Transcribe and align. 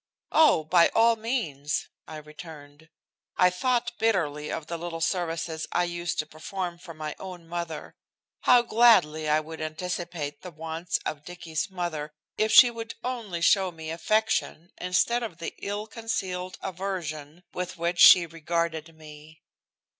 "Oh! 0.31 0.63
by 0.63 0.89
all 0.95 1.15
means," 1.15 1.87
I 2.07 2.17
returned. 2.17 2.89
I 3.37 3.51
thought 3.51 3.91
bitterly 3.99 4.51
of 4.51 4.65
the 4.65 4.79
little 4.79 4.99
services 4.99 5.67
I 5.71 5.83
used 5.83 6.17
to 6.17 6.25
perform 6.25 6.79
for 6.79 6.95
my 6.95 7.15
own 7.19 7.47
mother. 7.47 7.93
How 8.39 8.63
gladly 8.63 9.29
I 9.29 9.39
would 9.39 9.61
anticipate 9.61 10.41
the 10.41 10.49
wants 10.49 10.97
of 11.05 11.23
Dicky's 11.23 11.69
mother 11.69 12.09
if 12.35 12.51
she 12.51 12.71
would 12.71 12.95
only 13.03 13.41
show 13.41 13.71
me 13.71 13.91
affection 13.91 14.71
instead 14.81 15.21
of 15.21 15.37
the 15.37 15.53
ill 15.61 15.85
concealed 15.85 16.57
aversion 16.63 17.43
with 17.53 17.77
which 17.77 17.99
she 17.99 18.25
regarded 18.25 18.97
me. 18.97 19.43